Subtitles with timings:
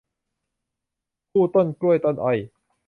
[1.31, 2.37] คู่ต้นกล้วยต้นอ้อย